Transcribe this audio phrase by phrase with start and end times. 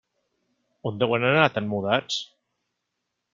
[0.91, 2.19] On deuen anar tan mudats.